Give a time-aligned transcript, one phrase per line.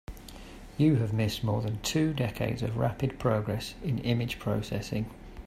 [0.79, 5.05] You have missed more than two decades of rapid progress in image processing.